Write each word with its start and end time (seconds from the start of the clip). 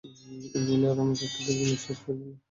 এই 0.55 0.63
বলিয়া 0.67 0.91
রমেশ 0.91 1.19
একটা 1.25 1.39
দীর্ঘনিশ্বাস 1.47 1.97
ফেলিল। 2.03 2.31